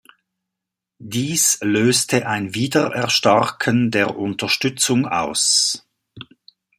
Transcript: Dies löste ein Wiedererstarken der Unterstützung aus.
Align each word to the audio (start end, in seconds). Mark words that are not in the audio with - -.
Dies 0.99 1.59
löste 1.61 2.25
ein 2.25 2.55
Wiedererstarken 2.55 3.91
der 3.91 4.17
Unterstützung 4.17 5.07
aus. 5.07 5.85